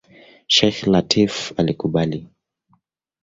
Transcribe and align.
Sheikh 0.55 0.79
Lateef 0.91 1.35
alikubali. 1.59 2.19